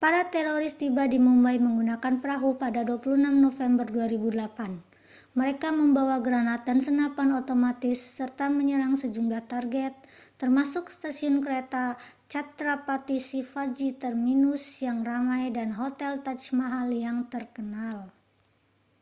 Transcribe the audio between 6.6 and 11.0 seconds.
dan senapan otomatis serta menyerang sejumlah target termasuk